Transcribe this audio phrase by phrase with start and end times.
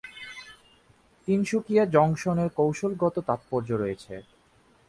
[1.27, 4.13] Tinsukia junction এর কৌশলগত তাৎপর্য রয়েছে।